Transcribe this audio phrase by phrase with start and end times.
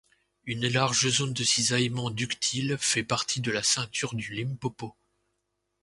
[0.45, 4.95] Une large zone de cisaillement ductile fait partie de la ceinture du Limpopo.